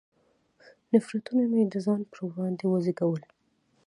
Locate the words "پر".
2.11-2.19